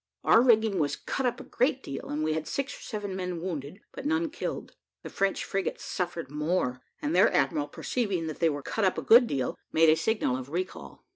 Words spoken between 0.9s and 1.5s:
cut up a